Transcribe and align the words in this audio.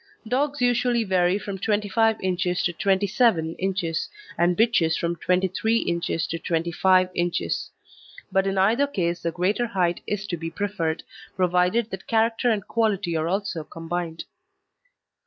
Dogs 0.27 0.61
usually 0.63 1.03
vary 1.03 1.37
from 1.37 1.59
25 1.59 2.19
inches 2.21 2.63
to 2.63 2.73
27 2.73 3.53
inches 3.59 4.09
and 4.35 4.57
bitches 4.57 4.97
from 4.97 5.15
23 5.15 5.77
inches 5.77 6.25
to 6.25 6.39
25 6.39 7.11
inches; 7.13 7.69
but 8.31 8.47
in 8.47 8.57
either 8.57 8.87
case 8.87 9.21
the 9.21 9.31
greater 9.31 9.67
height 9.67 10.01
is 10.07 10.25
to 10.25 10.37
be 10.37 10.49
preferred, 10.49 11.03
provided 11.35 11.91
that 11.91 12.07
character 12.07 12.49
and 12.49 12.67
quality 12.67 13.15
are 13.15 13.27
also 13.27 13.63
combined. 13.63 14.23